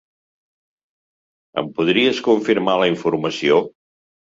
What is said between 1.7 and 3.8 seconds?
podries confirmar la informació?